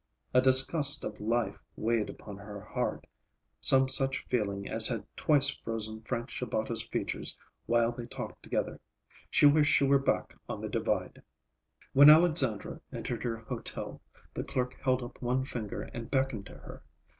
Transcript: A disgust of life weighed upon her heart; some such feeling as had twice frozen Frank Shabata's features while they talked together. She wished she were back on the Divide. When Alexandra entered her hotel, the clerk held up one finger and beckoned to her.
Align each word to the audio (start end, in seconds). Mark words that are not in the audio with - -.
A 0.33 0.41
disgust 0.41 1.05
of 1.05 1.19
life 1.21 1.59
weighed 1.75 2.09
upon 2.09 2.35
her 2.37 2.59
heart; 2.59 3.05
some 3.59 3.87
such 3.87 4.25
feeling 4.25 4.67
as 4.67 4.87
had 4.87 5.05
twice 5.15 5.49
frozen 5.49 6.01
Frank 6.01 6.31
Shabata's 6.31 6.81
features 6.81 7.37
while 7.67 7.91
they 7.91 8.07
talked 8.07 8.41
together. 8.41 8.79
She 9.29 9.45
wished 9.45 9.71
she 9.71 9.83
were 9.83 9.99
back 9.99 10.35
on 10.49 10.59
the 10.59 10.69
Divide. 10.69 11.21
When 11.93 12.09
Alexandra 12.09 12.81
entered 12.91 13.21
her 13.23 13.37
hotel, 13.37 14.01
the 14.33 14.43
clerk 14.43 14.75
held 14.83 15.03
up 15.03 15.21
one 15.21 15.45
finger 15.45 15.83
and 15.83 16.09
beckoned 16.09 16.47
to 16.47 16.55
her. 16.57 16.81